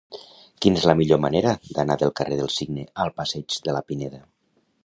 [0.65, 4.27] Quina és la millor manera d'anar del carrer del Cigne al passeig de la Pineda?